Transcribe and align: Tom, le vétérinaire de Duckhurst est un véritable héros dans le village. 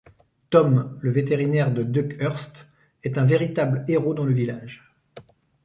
Tom, 0.49 0.97
le 0.99 1.11
vétérinaire 1.11 1.71
de 1.71 1.83
Duckhurst 1.83 2.65
est 3.03 3.19
un 3.19 3.23
véritable 3.25 3.85
héros 3.87 4.15
dans 4.15 4.23
le 4.25 4.33
village. 4.33 4.95